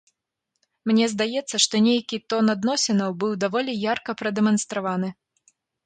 [0.91, 5.09] Мне здаецца, што нейкі тон адносінаў быў даволі ярка прадэманстраваны.